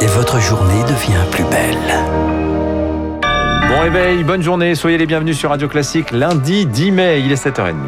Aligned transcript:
Et 0.00 0.06
votre 0.06 0.40
journée 0.40 0.82
devient 0.84 1.22
plus 1.30 1.44
belle. 1.44 1.76
Bon 3.68 3.80
réveil, 3.80 4.24
bonne 4.24 4.42
journée, 4.42 4.74
soyez 4.74 4.96
les 4.96 5.06
bienvenus 5.06 5.38
sur 5.38 5.50
Radio 5.50 5.68
Classique 5.68 6.12
lundi 6.12 6.64
10 6.64 6.92
mai, 6.92 7.20
il 7.20 7.30
est 7.30 7.44
7h30.– 7.44 7.74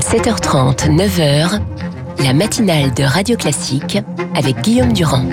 7h30, 0.00 0.96
9h, 0.96 1.60
la 2.24 2.32
matinale 2.32 2.94
de 2.94 3.02
Radio 3.02 3.36
Classique 3.36 3.98
avec 4.36 4.60
Guillaume 4.60 4.92
Durand. 4.92 5.24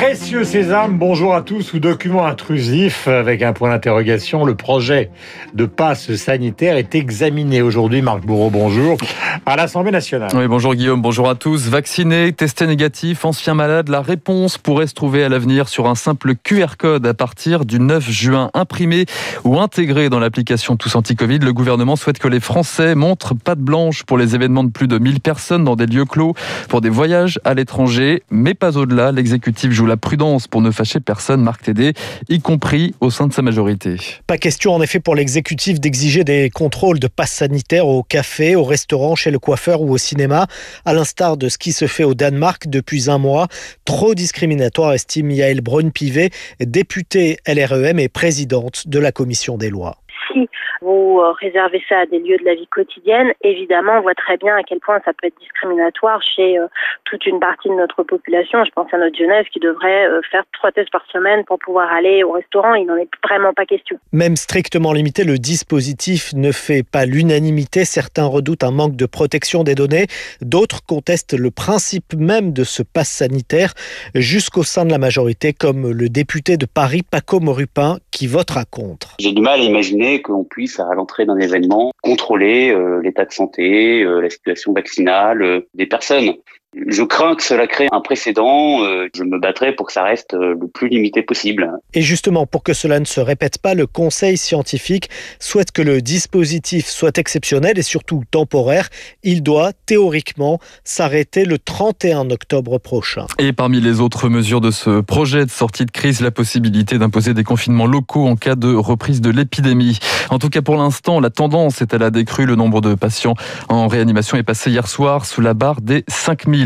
Précieux 0.00 0.44
sésame, 0.44 0.96
bonjour 0.96 1.34
à 1.34 1.42
tous, 1.42 1.74
ou 1.74 1.80
document 1.80 2.24
intrusif, 2.24 3.08
avec 3.08 3.42
un 3.42 3.52
point 3.52 3.70
d'interrogation, 3.70 4.44
le 4.44 4.54
projet 4.54 5.10
de 5.54 5.66
passe 5.66 6.14
sanitaire 6.14 6.76
est 6.76 6.94
examiné 6.94 7.62
aujourd'hui, 7.62 8.00
Marc 8.00 8.20
Bourreau, 8.20 8.48
bonjour, 8.48 8.96
à 9.44 9.56
l'Assemblée 9.56 9.90
nationale. 9.90 10.30
Oui, 10.36 10.46
bonjour 10.46 10.76
Guillaume, 10.76 11.02
bonjour 11.02 11.28
à 11.28 11.34
tous. 11.34 11.68
Vaccinés, 11.68 12.32
testés 12.32 12.68
négatifs, 12.68 13.24
anciens 13.24 13.54
malades, 13.54 13.88
la 13.88 14.00
réponse 14.00 14.56
pourrait 14.56 14.86
se 14.86 14.94
trouver 14.94 15.24
à 15.24 15.28
l'avenir 15.28 15.68
sur 15.68 15.88
un 15.88 15.96
simple 15.96 16.36
QR 16.36 16.76
code 16.78 17.04
à 17.04 17.12
partir 17.12 17.64
du 17.64 17.80
9 17.80 18.08
juin, 18.08 18.50
imprimé 18.54 19.04
ou 19.42 19.58
intégré 19.58 20.10
dans 20.10 20.20
l'application 20.20 20.76
Tous 20.76 20.94
Anti-Covid. 20.94 21.40
Le 21.40 21.52
gouvernement 21.52 21.96
souhaite 21.96 22.20
que 22.20 22.28
les 22.28 22.40
Français 22.40 22.94
montrent 22.94 23.34
patte 23.34 23.58
blanche 23.58 24.04
pour 24.04 24.16
les 24.16 24.36
événements 24.36 24.62
de 24.62 24.70
plus 24.70 24.86
de 24.86 24.96
1000 24.96 25.18
personnes 25.18 25.64
dans 25.64 25.74
des 25.74 25.86
lieux 25.86 26.04
clos, 26.04 26.34
pour 26.68 26.82
des 26.82 26.88
voyages 26.88 27.40
à 27.44 27.54
l'étranger, 27.54 28.22
mais 28.30 28.54
pas 28.54 28.76
au-delà. 28.76 29.10
L'exécutif 29.10 29.72
joue 29.72 29.87
la 29.88 29.96
prudence 29.96 30.46
pour 30.46 30.60
ne 30.60 30.70
fâcher 30.70 31.00
personne, 31.00 31.42
Marc 31.42 31.62
Tédé, 31.62 31.94
y 32.28 32.40
compris 32.40 32.94
au 33.00 33.10
sein 33.10 33.26
de 33.26 33.32
sa 33.32 33.42
majorité. 33.42 33.96
Pas 34.26 34.38
question 34.38 34.74
en 34.74 34.82
effet 34.82 35.00
pour 35.00 35.14
l'exécutif 35.14 35.80
d'exiger 35.80 36.24
des 36.24 36.50
contrôles 36.50 37.00
de 37.00 37.08
passe 37.08 37.32
sanitaire 37.32 37.86
au 37.86 38.02
café, 38.02 38.54
au 38.54 38.64
restaurant, 38.64 39.16
chez 39.16 39.30
le 39.30 39.38
coiffeur 39.38 39.80
ou 39.80 39.90
au 39.90 39.98
cinéma, 39.98 40.46
à 40.84 40.92
l'instar 40.92 41.36
de 41.36 41.48
ce 41.48 41.58
qui 41.58 41.72
se 41.72 41.86
fait 41.86 42.04
au 42.04 42.14
Danemark 42.14 42.68
depuis 42.68 43.10
un 43.10 43.18
mois. 43.18 43.48
Trop 43.84 44.14
discriminatoire, 44.14 44.92
estime 44.92 45.30
Yael 45.30 45.60
Braun-Pivet, 45.60 46.30
députée 46.60 47.38
LREM 47.46 47.98
et 47.98 48.08
présidente 48.08 48.86
de 48.86 48.98
la 48.98 49.12
commission 49.12 49.56
des 49.56 49.70
lois 49.70 49.98
si 50.26 50.48
vous 50.80 51.20
euh, 51.20 51.32
réservez 51.32 51.82
ça 51.88 52.00
à 52.00 52.06
des 52.06 52.18
lieux 52.18 52.38
de 52.38 52.44
la 52.44 52.54
vie 52.54 52.66
quotidienne, 52.66 53.32
évidemment, 53.42 53.98
on 53.98 54.02
voit 54.02 54.14
très 54.14 54.36
bien 54.36 54.56
à 54.56 54.62
quel 54.62 54.80
point 54.80 55.00
ça 55.04 55.12
peut 55.12 55.26
être 55.26 55.38
discriminatoire 55.40 56.20
chez 56.22 56.58
euh, 56.58 56.66
toute 57.04 57.24
une 57.26 57.40
partie 57.40 57.68
de 57.68 57.74
notre 57.74 58.02
population. 58.02 58.64
Je 58.64 58.70
pense 58.70 58.92
à 58.92 58.98
notre 58.98 59.16
jeunesse 59.16 59.46
qui 59.52 59.60
devrait 59.60 60.08
euh, 60.08 60.20
faire 60.30 60.44
trois 60.52 60.72
tests 60.72 60.90
par 60.90 61.04
semaine 61.12 61.44
pour 61.44 61.58
pouvoir 61.58 61.90
aller 61.92 62.22
au 62.22 62.32
restaurant. 62.32 62.74
Il 62.74 62.86
n'en 62.86 62.96
est 62.96 63.08
vraiment 63.24 63.52
pas 63.52 63.66
question. 63.66 63.98
Même 64.12 64.36
strictement 64.36 64.92
limité, 64.92 65.24
le 65.24 65.38
dispositif 65.38 66.32
ne 66.34 66.52
fait 66.52 66.82
pas 66.82 67.06
l'unanimité. 67.06 67.84
Certains 67.84 68.26
redoutent 68.26 68.64
un 68.64 68.70
manque 68.70 68.96
de 68.96 69.06
protection 69.06 69.64
des 69.64 69.74
données. 69.74 70.06
D'autres 70.40 70.84
contestent 70.86 71.38
le 71.38 71.50
principe 71.50 72.14
même 72.14 72.52
de 72.52 72.64
ce 72.64 72.82
pass 72.82 73.08
sanitaire 73.08 73.74
jusqu'au 74.14 74.62
sein 74.62 74.84
de 74.84 74.90
la 74.90 74.98
majorité, 74.98 75.52
comme 75.52 75.90
le 75.90 76.08
député 76.08 76.56
de 76.56 76.66
Paris, 76.66 77.02
Paco 77.08 77.40
Morupin, 77.40 77.98
qui 78.10 78.26
votera 78.26 78.64
contre. 78.64 79.16
J'ai 79.18 79.32
du 79.32 79.42
mal 79.42 79.60
à 79.60 79.62
imaginer 79.62 80.07
qu'on 80.16 80.44
puisse, 80.44 80.80
à 80.80 80.94
l'entrée 80.94 81.26
d'un 81.26 81.38
événement, 81.38 81.92
contrôler 82.02 82.70
euh, 82.70 83.00
l'état 83.02 83.24
de 83.24 83.32
santé, 83.32 84.02
euh, 84.02 84.20
la 84.20 84.30
situation 84.30 84.72
vaccinale 84.72 85.42
euh, 85.42 85.60
des 85.74 85.86
personnes. 85.86 86.32
Je 86.76 87.02
crains 87.02 87.34
que 87.34 87.42
cela 87.42 87.66
crée 87.66 87.88
un 87.92 88.02
précédent. 88.02 88.84
Euh, 88.84 89.08
je 89.16 89.22
me 89.22 89.40
battrai 89.40 89.74
pour 89.74 89.86
que 89.86 89.92
ça 89.92 90.02
reste 90.02 90.34
euh, 90.34 90.54
le 90.60 90.68
plus 90.68 90.88
limité 90.88 91.22
possible. 91.22 91.72
Et 91.94 92.02
justement, 92.02 92.44
pour 92.44 92.62
que 92.62 92.74
cela 92.74 93.00
ne 93.00 93.06
se 93.06 93.20
répète 93.20 93.56
pas, 93.56 93.72
le 93.72 93.86
Conseil 93.86 94.36
scientifique 94.36 95.08
souhaite 95.38 95.72
que 95.72 95.80
le 95.80 96.02
dispositif 96.02 96.86
soit 96.86 97.16
exceptionnel 97.16 97.78
et 97.78 97.82
surtout 97.82 98.22
temporaire. 98.30 98.90
Il 99.22 99.42
doit 99.42 99.72
théoriquement 99.86 100.58
s'arrêter 100.84 101.46
le 101.46 101.58
31 101.58 102.28
octobre 102.30 102.76
prochain. 102.76 103.24
Et 103.38 103.54
parmi 103.54 103.80
les 103.80 104.00
autres 104.00 104.28
mesures 104.28 104.60
de 104.60 104.70
ce 104.70 105.00
projet 105.00 105.46
de 105.46 105.50
sortie 105.50 105.86
de 105.86 105.90
crise, 105.90 106.20
la 106.20 106.30
possibilité 106.30 106.98
d'imposer 106.98 107.32
des 107.32 107.44
confinements 107.44 107.86
locaux 107.86 108.26
en 108.26 108.36
cas 108.36 108.56
de 108.56 108.74
reprise 108.74 109.22
de 109.22 109.30
l'épidémie. 109.30 109.98
En 110.28 110.38
tout 110.38 110.50
cas, 110.50 110.60
pour 110.60 110.76
l'instant, 110.76 111.18
la 111.18 111.30
tendance 111.30 111.80
est 111.80 111.94
à 111.94 111.98
la 111.98 112.10
décrue. 112.10 112.44
Le 112.44 112.56
nombre 112.56 112.82
de 112.82 112.94
patients 112.94 113.36
en 113.70 113.88
réanimation 113.88 114.36
est 114.36 114.42
passé 114.42 114.70
hier 114.70 114.86
soir 114.86 115.24
sous 115.24 115.40
la 115.40 115.54
barre 115.54 115.80
des 115.80 116.04
5000. 116.08 116.57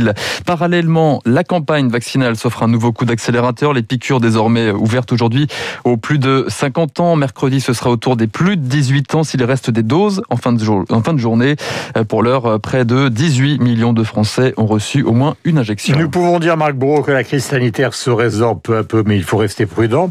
Parallèlement, 0.47 1.21
la 1.25 1.45
campagne 1.45 1.89
vaccinale 1.89 2.37
s'offre 2.37 2.63
un 2.63 2.69
nouveau 2.69 2.93
coup 2.93 3.05
d'accélérateur. 3.05 3.73
Les 3.73 3.83
piqûres 3.83 4.21
désormais 4.21 4.71
ouvertes 4.71 5.13
aujourd'hui 5.13 5.47
aux 5.85 5.97
plus 5.97 6.19
de 6.19 6.47
50 6.49 7.01
ans. 7.01 7.17
Mercredi, 7.17 7.61
ce 7.61 7.73
sera 7.73 7.91
autour 7.91 8.17
des 8.17 8.27
plus 8.27 8.57
de 8.57 8.63
18 8.63 9.15
ans 9.15 9.25
s'il 9.25 9.43
reste 9.45 9.71
des 9.71 9.83
doses 9.83 10.23
en 10.31 10.37
fin 10.37 10.53
de, 10.53 10.65
en 10.93 11.03
fin 11.03 11.15
de 11.15 11.19
journée. 11.19 11.57
Euh, 11.97 12.05
pour 12.05 12.23
l'heure, 12.23 12.61
près 12.61 12.85
de 12.85 13.09
18 13.09 13.61
millions 13.61 13.93
de 13.93 14.03
Français 14.03 14.55
ont 14.57 14.67
reçu 14.67 15.03
au 15.03 15.13
moins 15.13 15.37
une 15.45 15.59
injection. 15.59 15.99
Nous 15.99 16.09
pouvons 16.09 16.39
dire, 16.39 16.57
Marc 16.57 16.75
Bourreau, 16.75 17.03
que 17.03 17.13
la 17.13 17.25
crise 17.25 17.45
sanitaire 17.45 17.95
se 17.95 18.11
résorbe 18.11 18.61
peu 18.63 18.77
à 18.77 18.85
peu, 18.85 19.03
mais 19.05 19.17
il 19.17 19.25
faut 19.25 19.37
rester 19.37 19.67
prudent. 19.67 20.11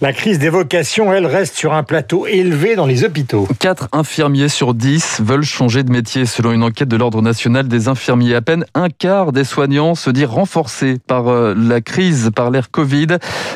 La 0.00 0.12
crise 0.12 0.38
des 0.38 0.50
vocations, 0.50 1.12
elle, 1.12 1.26
reste 1.26 1.56
sur 1.56 1.72
un 1.72 1.82
plateau 1.82 2.26
élevé 2.26 2.76
dans 2.76 2.84
les 2.84 3.04
hôpitaux. 3.04 3.48
4 3.58 3.88
infirmiers 3.92 4.48
sur 4.48 4.74
10 4.74 5.22
veulent 5.22 5.42
changer 5.42 5.82
de 5.82 5.90
métier, 5.90 6.26
selon 6.26 6.52
une 6.52 6.62
enquête 6.62 6.88
de 6.88 6.96
l'Ordre 6.96 7.22
national 7.22 7.66
des 7.68 7.88
infirmiers. 7.88 8.34
À 8.34 8.42
peine 8.42 8.66
un 8.74 8.90
quart 8.90 9.15
des 9.24 9.44
soignants 9.44 9.94
se 9.94 10.10
dit 10.10 10.24
renforcé 10.24 10.98
par 11.06 11.28
euh, 11.28 11.54
la 11.56 11.80
crise, 11.80 12.30
par 12.34 12.50
l'ère 12.50 12.70
Covid. 12.70 13.06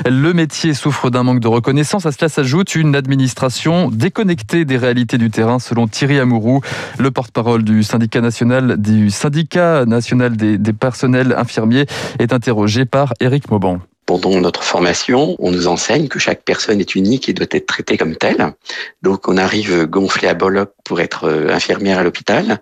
Le 0.08 0.32
métier 0.32 0.74
souffre 0.74 1.10
d'un 1.10 1.22
manque 1.22 1.40
de 1.40 1.48
reconnaissance. 1.48 2.06
À 2.06 2.12
cela 2.12 2.28
s'ajoute 2.28 2.74
une 2.74 2.96
administration 2.96 3.90
déconnectée 3.90 4.64
des 4.64 4.78
réalités 4.78 5.18
du 5.18 5.30
terrain, 5.30 5.58
selon 5.58 5.86
Thierry 5.86 6.18
Amourou, 6.18 6.62
le 6.98 7.10
porte-parole 7.10 7.62
du 7.62 7.82
syndicat 7.82 8.20
national 8.20 8.80
des, 8.80 10.58
des 10.58 10.72
personnels 10.72 11.34
infirmiers, 11.36 11.86
est 12.18 12.32
interrogé 12.32 12.86
par 12.86 13.12
Éric 13.20 13.50
Mauban. 13.50 13.80
Pendant 14.10 14.40
notre 14.40 14.64
formation, 14.64 15.36
on 15.38 15.52
nous 15.52 15.68
enseigne 15.68 16.08
que 16.08 16.18
chaque 16.18 16.42
personne 16.42 16.80
est 16.80 16.96
unique 16.96 17.28
et 17.28 17.32
doit 17.32 17.46
être 17.48 17.66
traitée 17.66 17.96
comme 17.96 18.16
telle. 18.16 18.54
Donc 19.02 19.28
on 19.28 19.36
arrive 19.36 19.86
gonflé 19.86 20.26
à 20.26 20.34
bollock 20.34 20.72
pour 20.84 21.00
être 21.00 21.28
euh, 21.28 21.54
infirmière 21.54 22.00
à 22.00 22.02
l'hôpital. 22.02 22.58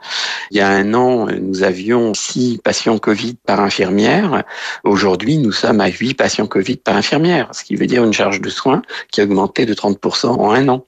Il 0.50 0.59
y 0.59 0.60
a 0.60 0.69
un 0.69 0.92
an, 0.92 1.26
nous 1.41 1.62
avions 1.62 2.12
six 2.12 2.60
patients 2.62 2.98
Covid 2.98 3.36
par 3.47 3.60
infirmière. 3.60 4.44
Aujourd'hui, 4.84 5.38
nous 5.38 5.53
sommes 5.53 5.81
à 5.81 5.88
huit 5.88 6.12
patients 6.12 6.47
Covid 6.47 6.76
par 6.76 6.97
infirmière, 6.97 7.48
ce 7.53 7.65
qui 7.65 7.76
veut 7.76 7.86
dire 7.86 8.04
une 8.04 8.12
charge 8.12 8.42
de 8.42 8.50
soins 8.50 8.82
qui 9.10 9.22
a 9.22 9.25
augmenté 9.25 9.65
de 9.65 9.72
30% 9.72 10.26
en 10.26 10.50
un 10.50 10.69
an 10.69 10.84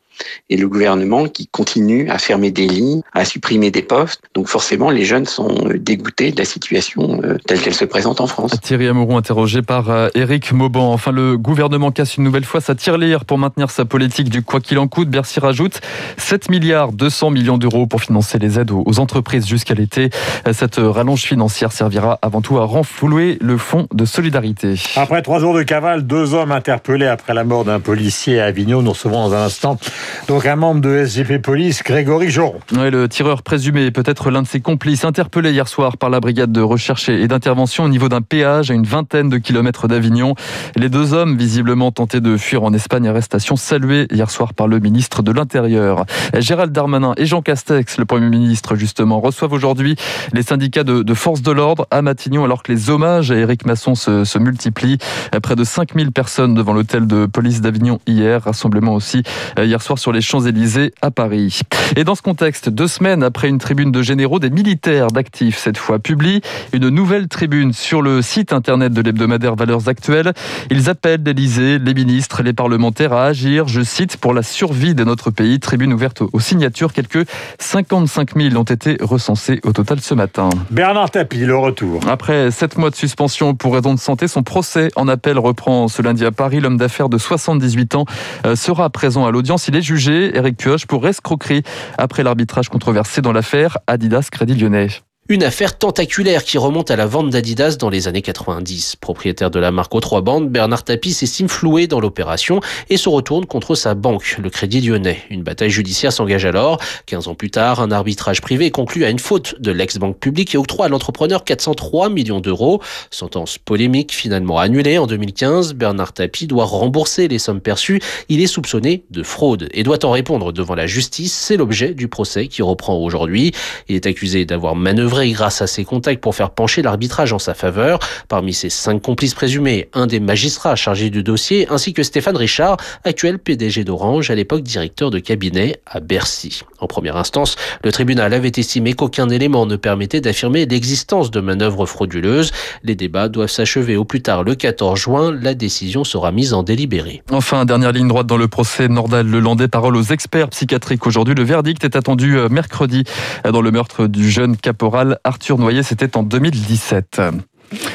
et 0.49 0.57
le 0.57 0.69
gouvernement 0.69 1.27
qui 1.27 1.47
continue 1.47 2.09
à 2.11 2.19
fermer 2.19 2.51
des 2.51 2.67
lignes, 2.67 3.03
à 3.13 3.25
supprimer 3.25 3.71
des 3.71 3.83
postes. 3.83 4.23
Donc 4.35 4.49
forcément, 4.49 4.91
les 4.91 5.05
jeunes 5.05 5.27
sont 5.27 5.49
euh, 5.67 5.79
dégoûtés 5.79 6.33
de 6.33 6.39
la 6.39 6.45
situation 6.45 7.21
euh, 7.23 7.37
telle 7.47 7.61
qu'elle 7.61 7.75
se 7.75 7.85
présente 7.85 8.21
en 8.21 8.27
France. 8.27 8.53
Thierry 8.63 8.89
Amouron 8.89 9.17
interrogé 9.17 9.63
par 9.63 9.91
euh, 9.91 10.09
Éric 10.15 10.53
Mauban. 10.53 10.93
Enfin, 10.93 11.13
le 11.13 11.37
gouvernement 11.37 11.91
casse 11.91 12.17
une 12.17 12.25
nouvelle 12.25 12.45
fois 12.45 12.61
sa 12.61 12.75
tirelire 12.75 13.25
pour 13.25 13.39
maintenir 13.39 13.71
sa 13.71 13.85
politique 13.85 14.29
du 14.29 14.43
quoi 14.43 14.61
qu'il 14.61 14.79
en 14.79 14.89
coûte. 14.89 15.09
Bercy 15.09 15.41
rajoute 15.41 15.81
7 16.17 16.51
milliards 16.51 16.93
200 16.93 17.31
millions 17.31 17.59
d'euros 17.59 17.87
pour 17.87 18.01
financer 18.01 18.39
les 18.39 18.59
aides 18.59 18.71
aux 18.73 18.99
entreprises 18.99 19.47
jusqu'à 19.47 19.75
l'été. 19.75 20.11
Cette 20.53 20.77
rallonge 20.77 21.23
financière 21.23 21.73
servira 21.73 22.19
avant 22.23 22.41
tout 22.41 22.59
à 22.59 22.65
renflouer 22.65 23.39
le 23.41 23.57
fonds 23.59 23.87
de 23.93 24.05
solidarité. 24.05 24.75
Après 24.97 25.23
trois 25.23 25.39
jours 25.39 25.55
de 25.55 25.63
cavale, 25.63 26.07
deux 26.07 26.35
hommes 26.35 26.53
interpellés 26.53 27.07
après 27.07 27.35
la 27.35 27.45
mort 27.45 27.65
d'un 27.65 27.81
policier 27.81 28.41
à 28.41 28.47
Avignon. 28.47 28.83
Nous 28.83 28.91
recevons 28.91 29.29
dans 29.29 29.35
un 29.35 29.45
instant 29.45 29.79
donc 30.29 30.47
un 30.47 30.57
membre 30.57 30.81
de 30.81 31.05
SGP 31.05 31.41
Police, 31.43 31.83
Grégory 31.83 32.31
Joron. 32.31 32.61
le 32.73 33.07
tireur 33.07 33.43
présumé 33.43 33.91
peut-être 33.91 34.31
l'un 34.31 34.43
de 34.43 34.47
ses 34.47 34.61
complices, 34.61 35.05
interpellé 35.05 35.53
hier 35.53 35.69
soir 35.69 35.97
par 35.97 36.11
la 36.11 36.21
brigade 36.21 36.53
de 36.53 36.61
recherche 36.61 37.09
et 37.09 37.27
d'intervention 37.29 37.85
au 37.85 37.89
niveau 37.89 38.09
d'un 38.09 38.23
péage 38.23 38.71
à 38.71 38.75
une 38.75 38.87
vingtaine 38.87 39.29
de 39.29 39.39
kilomètres 39.39 39.89
d'Avignon. 39.89 40.35
Les 40.77 40.89
deux 40.89 41.15
hommes, 41.15 41.37
visiblement 41.37 41.91
tentés 41.93 42.21
de 42.21 42.37
fuir 42.37 42.63
en 42.63 42.73
Espagne, 42.73 43.09
arrestation 43.09 43.57
saluée 43.57 44.07
hier 44.11 44.31
soir 44.31 44.55
par 44.55 44.69
le 44.69 44.79
ministre 44.81 45.23
de 45.23 45.33
l'Intérieur. 45.33 46.05
Gérald 46.39 46.73
Darmanin 46.73 47.15
et 47.17 47.27
Jean 47.27 47.43
Castex, 47.43 47.99
le 47.99 48.05
Premier 48.05 48.29
ministre 48.29 48.77
justement, 48.77 49.21
reçoivent 49.21 49.53
aujourd'hui 49.53 49.97
les 50.33 50.43
syndicats 50.43 50.85
de, 50.85 51.03
de 51.03 51.15
de 51.43 51.51
l'ordre 51.53 51.87
à 51.91 52.03
Matignon 52.03 52.45
alors 52.45 52.63
que 52.63 52.73
les 52.73 52.91
hommages 52.91 53.31
à 53.31 53.37
Éric 53.37 53.65
Masson 53.65 53.95
se, 53.95 54.25
se 54.25 54.39
multiplient. 54.39 54.99
Près 55.43 55.55
de 55.55 55.65
5000 55.65 56.11
personnes 56.13 56.55
devant 56.55 56.73
l'hôtel 56.73 57.07
de 57.07 57.27
police 57.27 57.61
d'Avignon 57.61 58.01
hier. 58.07 58.43
Rassemblement 58.43 58.95
aussi 58.95 59.23
euh, 59.59 59.65
hier 59.65 59.81
soir 59.81 59.99
sur 60.01 60.13
les 60.13 60.21
Champs-Élysées 60.21 60.93
à 61.03 61.11
Paris. 61.11 61.61
Et 61.97 62.05
dans 62.05 62.15
ce 62.15 62.23
contexte, 62.23 62.69
deux 62.69 62.89
semaines 62.89 63.23
après 63.23 63.49
une 63.49 63.59
tribune 63.59 63.93
de 63.93 64.03
généraux, 64.03 64.39
des 64.39 64.51
militaires 64.51 65.09
d'actifs 65.09 65.59
cette 65.59 65.77
fois 65.77 65.99
publient 65.99 66.41
une 66.73 66.89
nouvelle 66.89 67.29
tribune 67.29 67.73
sur 67.73 68.01
le 68.01 68.23
site 68.23 68.53
internet 68.53 68.93
de 68.93 69.03
l'hebdomadaire 69.03 69.55
Valeurs 69.55 69.89
Actuelles. 69.89 70.33
Ils 70.71 70.89
appellent 70.89 71.23
l'Élysée, 71.23 71.79
les 71.79 71.95
ministres, 71.95 72.43
les 72.43 72.53
parlementaires 72.53 73.13
à 73.13 73.27
agir, 73.27 73.69
je 73.69 73.83
cite, 73.83 74.17
pour 74.17 74.33
la 74.33 74.43
survie 74.43 74.95
de 74.95 75.05
notre 75.05 75.31
pays. 75.31 75.61
Tribune 75.61 75.93
ouverte 75.93 76.23
aux 76.33 76.41
signatures. 76.41 76.93
Quelques 76.93 77.27
55 77.59 78.37
000 78.37 78.57
ont 78.57 78.65
été 78.65 78.97
recensés 79.01 79.61
au 79.65 79.73
total 79.73 80.01
ce 80.01 80.15
matin. 80.15 80.49
Bernard 80.71 81.11
Tapie, 81.11 81.45
le 81.45 81.57
retour. 81.57 82.01
Après 82.09 82.51
sept 82.51 82.79
mois 82.79 82.91
de 82.91 82.97
suspension 82.97 83.55
pour 83.55 83.75
raison 83.75 83.95
de 83.95 84.01
santé, 84.01 84.29
son 84.29 84.43
procès 84.43 84.89
en 84.97 85.09
appel 85.09 85.39
reprend 85.39 85.89
ce 85.89 86.01
lundi 86.01 86.25
à 86.25 86.33
Paris. 86.33 86.61
L'homme 86.61 86.79
d'affaires 86.79 87.09
de 87.09 87.19
78 87.19 87.95
ans 87.97 88.05
euh, 88.47 88.57
sera 88.57 88.89
présent 88.89 89.27
à 89.27 89.31
l'audience. 89.31 89.69
Il 89.69 89.77
est 89.77 89.83
juger. 89.91 90.37
Eric 90.37 90.57
Kioch 90.57 90.87
pour 90.87 91.07
escroquerie 91.07 91.63
après 91.99 92.23
l'arbitrage 92.23 92.69
controversé 92.69 93.21
dans 93.23 93.33
l'affaire 93.33 93.79
Adidas 93.87 94.29
Crédit 94.31 94.55
Lyonnais. 94.55 94.89
Une 95.31 95.45
affaire 95.45 95.79
tentaculaire 95.79 96.43
qui 96.43 96.59
remonte 96.59 96.91
à 96.91 96.97
la 96.97 97.07
vente 97.07 97.31
d'Adidas 97.31 97.77
dans 97.79 97.89
les 97.89 98.09
années 98.09 98.21
90. 98.21 98.97
Propriétaire 98.97 99.53
de 99.53 99.61
la 99.61 99.71
marque 99.71 99.95
aux 99.95 100.01
trois 100.01 100.23
bandes, 100.23 100.49
Bernard 100.49 100.83
Tapie 100.83 101.13
s'estime 101.13 101.49
floué 101.49 101.87
dans 101.87 102.01
l'opération 102.01 102.59
et 102.89 102.97
se 102.97 103.09
retourne 103.09 103.47
contre 103.47 103.77
sa 103.77 103.95
banque, 103.95 104.39
le 104.43 104.51
Crédit 104.51 104.81
Lyonnais. 104.81 105.19
Une 105.31 105.45
bataille 105.45 105.71
judiciaire 105.71 106.13
s'engage 106.13 106.45
alors. 106.47 106.81
15 107.07 107.29
ans 107.29 107.37
plus 107.37 107.53
tard, 107.53 107.81
un 107.81 107.93
arbitrage 107.93 108.41
privé 108.41 108.73
conclut 108.73 109.05
à 109.05 109.09
une 109.09 109.21
faute 109.21 109.55
de 109.61 109.71
l'ex-banque 109.71 110.19
publique 110.19 110.53
et 110.57 110.59
octroie 110.59 110.87
à 110.87 110.89
l'entrepreneur 110.89 111.45
403 111.45 112.11
millions 112.11 112.41
d'euros. 112.41 112.83
Sentence 113.13 113.57
polémique 113.57 114.13
finalement 114.13 114.59
annulée 114.59 114.99
en 114.99 115.07
2015. 115.07 115.75
Bernard 115.75 116.13
Tapie 116.13 116.49
doit 116.49 116.65
rembourser 116.65 117.29
les 117.29 117.39
sommes 117.39 117.61
perçues. 117.61 118.01
Il 118.31 118.41
est 118.41 118.49
soupçonné 118.49 119.05
de 119.11 119.23
fraude 119.23 119.69
et 119.75 119.85
doit 119.85 120.05
en 120.05 120.11
répondre 120.11 120.53
devant 120.53 120.75
la 120.75 120.89
justice. 120.89 121.35
C'est 121.35 121.57
l'objet 121.57 121.95
du 121.95 122.09
procès 122.09 122.49
qui 122.49 122.63
reprend 122.63 122.97
aujourd'hui. 122.97 123.53
Il 123.89 123.95
est 123.95 124.07
accusé 124.07 124.45
d'avoir 124.45 124.75
manœuvré 124.75 125.20
grâce 125.29 125.63
à 125.63 125.67
ses 125.67 125.85
contacts 125.85 126.23
pour 126.23 126.35
faire 126.35 126.51
pencher 126.51 126.83
l'arbitrage 126.83 127.33
en 127.33 127.39
sa 127.39 127.55
faveur. 127.55 127.99
Parmi 128.29 128.53
ses 128.53 128.71
cinq 128.71 129.03
complices 129.03 129.35
présumés, 129.35 129.89
un 129.95 130.07
des 130.07 130.21
magistrats 130.21 130.77
chargés 130.77 131.11
du 131.11 131.23
dossier, 131.23 131.67
ainsi 131.71 131.93
que 131.93 132.03
Stéphane 132.03 132.37
Richard, 132.37 132.77
actuel 133.05 133.39
PDG 133.39 133.85
d'Orange, 133.85 134.31
à 134.31 134.35
l'époque 134.35 134.63
directeur 134.63 135.11
de 135.11 135.19
cabinet 135.19 135.81
à 135.87 136.01
Bercy. 136.01 136.63
En 136.79 136.87
première 136.87 137.17
instance, 137.17 137.57
le 137.85 137.93
tribunal 137.93 138.33
avait 138.33 138.53
estimé 138.57 138.95
qu'aucun 138.95 139.29
élément 139.29 139.67
ne 139.67 139.77
permettait 139.77 140.21
d'affirmer 140.21 140.67
l'existence 140.67 141.31
de 141.31 141.41
manœuvres 141.41 141.87
frauduleuses. 141.87 142.53
Les 142.83 142.95
débats 142.95 143.29
doivent 143.29 143.51
s'achever 143.51 143.97
au 143.97 144.05
plus 144.05 144.23
tard 144.23 144.45
le 144.45 144.55
14 144.55 144.99
juin. 144.99 145.33
La 145.33 145.55
décision 145.55 146.05
sera 146.05 146.33
mise 146.33 146.55
en 146.55 146.63
délibéré. 146.63 147.23
Enfin, 147.31 147.65
dernière 147.65 147.93
ligne 147.93 148.09
droite 148.09 148.27
dans 148.27 148.37
le 148.37 148.49
procès 148.49 148.89
Nordal-Lelandais. 148.89 149.69
Parole 149.69 149.97
aux 149.97 150.03
experts 150.03 150.49
psychiatriques 150.49 151.07
aujourd'hui. 151.07 151.35
Le 151.35 151.45
verdict 151.45 151.85
est 151.85 151.97
attendu 151.97 152.37
euh, 152.37 152.49
mercredi 152.49 153.05
euh, 153.47 153.53
dans 153.53 153.63
le 153.63 153.71
meurtre 153.71 154.07
du 154.07 154.31
jeune 154.31 154.57
caporal 154.57 155.00
Arthur 155.25 155.59
Noyer, 155.59 155.83
c'était 155.83 156.17
en 156.17 156.23
2017. 156.23 157.21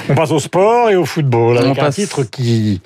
On 0.09 0.15
passe 0.15 0.31
au 0.31 0.39
sport 0.39 0.89
et 0.89 0.95
au 0.95 1.05
football, 1.05 1.57
avec 1.57 1.77
un 1.79 1.89
titre 1.89 2.23
qui 2.23 2.81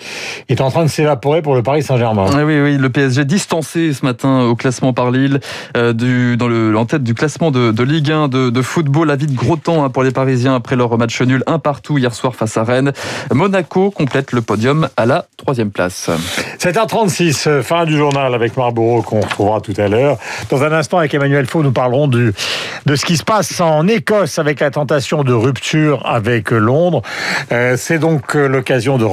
est 0.48 0.62
en 0.62 0.71
train 0.71 0.83
de 0.83 0.89
s'évaporer 0.89 1.42
pour 1.42 1.54
le 1.54 1.62
Paris 1.62 1.83
Saint-Germain. 1.83 2.25
Ah 2.33 2.45
oui, 2.45 2.60
oui, 2.60 2.77
le 2.77 2.89
PSG 2.89 3.25
distancé 3.25 3.94
ce 3.94 4.04
matin 4.04 4.42
au 4.42 4.56
classement 4.56 4.92
par 4.92 5.12
Lille, 5.12 5.39
euh, 5.77 5.94
du, 5.94 6.36
dans 6.38 6.48
le, 6.48 6.75
en 6.75 6.86
tête 6.86 7.04
du 7.04 7.13
classement 7.13 7.51
de, 7.51 7.83
Ligue 7.83 8.12
1 8.12 8.27
de, 8.27 8.62
football. 8.62 9.07
La 9.07 9.16
vie 9.16 9.27
de 9.27 9.36
gros 9.36 9.56
temps 9.56 9.83
hein, 9.83 9.89
pour 9.89 10.04
les 10.04 10.12
Parisiens 10.12 10.56
après 10.56 10.75
leur 10.75 10.98
match 10.98 11.21
nul 11.21 11.44
un 11.45 11.60
partout 11.60 11.98
hier 11.98 12.13
soir 12.13 12.36
face 12.36 12.57
à 12.57 12.63
Rennes. 12.63 12.94
Monaco 13.31 13.92
complète 13.92 14.31
le 14.31 14.42
podium 14.42 14.89
à 14.98 15.06
la 15.06 15.25
troisième 15.38 15.71
place. 15.71 16.10
7h36, 16.59 17.47
euh, 17.47 17.63
fin 17.63 17.85
du 17.85 17.95
journal 17.95 18.35
avec 18.35 18.57
Marlborough 18.57 19.03
qu'on 19.06 19.21
retrouvera 19.21 19.61
tout 19.61 19.73
à 19.77 19.88
l'heure. 19.88 20.17
Dans 20.50 20.61
un 20.61 20.73
instant 20.73 20.97
avec 20.97 21.13
Emmanuel 21.13 21.45
Faux, 21.45 21.63
nous 21.63 21.71
parlerons 21.71 22.09
de 22.09 22.33
ce 22.85 23.06
qui 23.06 23.15
se 23.15 23.23
passe 23.23 23.61
en 23.61 23.88
Écosse 23.88 24.39
avec 24.39 24.59
la 24.59 24.69
tentation 24.69 25.23
de 25.23 25.31
rupture 25.31 26.06
avec 26.06 26.51
Londres. 26.51 27.01
Euh, 27.53 27.75
c'est 27.77 27.97
donc 27.97 28.35
euh, 28.35 28.47
l'occasion 28.47 28.97
de, 28.97 29.06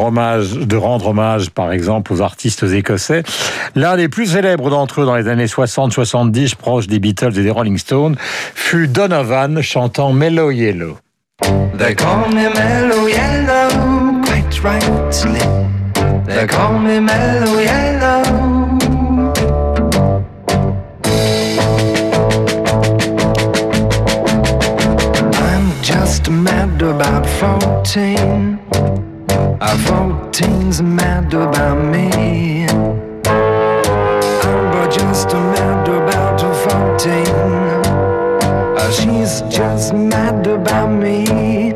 de 0.64 0.76
rendre 0.76 1.06
hommage, 1.06 1.50
par 1.50 1.70
exemple, 1.70 2.12
aux 2.12 2.20
artistes 2.20 2.64
écossais. 2.64 3.22
L'un 3.76 3.96
des 3.96 4.08
plus 4.08 4.32
célèbres 4.32 4.69
d'entre 4.69 5.02
eux 5.02 5.06
dans 5.06 5.14
les 5.14 5.28
années 5.28 5.46
60-70, 5.46 6.56
proche 6.56 6.88
des 6.88 6.98
Beatles 6.98 7.38
et 7.38 7.43
des 7.44 7.50
Rolling 7.50 7.78
Stones, 7.78 8.16
fut 8.56 8.88
Donovan 8.88 9.62
chantant 9.62 10.12
Mellow 10.12 10.50
Yellow. 10.50 10.98
They 11.78 11.94
call 11.94 12.28
me 12.31 12.48
Mellow 12.54 13.06
Yellow, 13.06 14.20
quite 14.25 14.60
rightly. 14.64 15.75
They 16.26 16.44
call 16.44 16.81
me 16.81 16.99
Mellow 16.99 17.61
Yellow. 17.61 18.25
I'm 25.38 25.82
just 25.82 26.28
mad 26.28 26.82
about 26.82 27.25
14. 27.38 28.58
Our 29.61 29.76
14's 29.87 30.82
mad 30.82 31.32
about 31.32 31.78
me. 31.84 32.67
I'm 33.25 34.90
just 34.90 35.29
mad 35.32 35.88
about 35.88 36.40
14. 36.40 37.26
Uh, 38.76 38.90
she's 38.90 39.43
just 39.43 39.94
mad 39.94 40.44
about 40.49 40.88
me. 40.88 41.67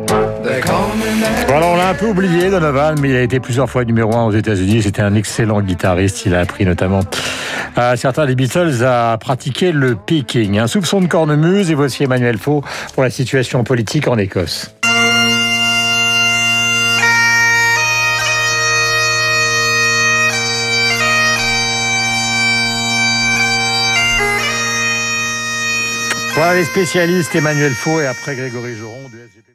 Voilà, 1.47 1.67
on 1.67 1.77
l'a 1.77 1.89
un 1.89 1.95
peu 1.95 2.07
oublié, 2.07 2.51
Donovan, 2.51 2.99
mais 3.01 3.11
il 3.11 3.17
a 3.17 3.23
été 3.23 3.41
plusieurs 3.41 3.69
fois 3.69 3.85
numéro 3.85 4.15
un 4.15 4.25
aux 4.25 4.33
États-Unis. 4.33 4.83
C'était 4.83 5.03
un 5.03 5.15
excellent 5.15 5.61
guitariste. 5.61 6.25
Il 6.27 6.35
a 6.35 6.41
appris 6.41 6.65
notamment 6.65 7.01
à 7.77 7.97
certains 7.97 8.27
des 8.27 8.35
Beatles 8.35 8.85
à 8.85 9.17
pratiquer 9.19 9.73
le 9.73 9.97
picking. 9.97 10.59
Un 10.59 10.67
soupçon 10.67 11.01
de 11.01 11.07
cornemuse, 11.07 11.71
et 11.71 11.75
voici 11.75 12.05
Emmanuel 12.05 12.39
Faux 12.39 12.63
pour 12.95 13.03
la 13.03 13.11
situation 13.11 13.65
politique 13.65 14.09
en 14.09 14.19
Écosse. 14.19 14.75
Voilà 26.35 26.55
les 26.55 26.65
spécialistes 26.65 27.35
Emmanuel 27.35 27.73
Faux 27.73 28.01
et 28.01 28.07
après 28.07 28.35
Grégory 28.35 28.75
Joron 28.75 29.11
du. 29.11 29.50